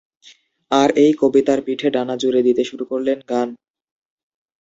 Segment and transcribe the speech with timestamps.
[0.71, 3.49] আর এই কবিতার পিঠে ডানা জুড়ে দিতে শুরু করলেন গান।